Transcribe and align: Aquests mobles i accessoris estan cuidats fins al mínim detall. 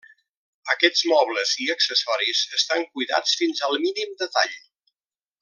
Aquests 0.73 1.03
mobles 1.11 1.51
i 1.65 1.69
accessoris 1.73 2.41
estan 2.61 2.87
cuidats 2.89 3.37
fins 3.43 3.63
al 3.69 3.79
mínim 3.85 4.17
detall. 4.25 4.59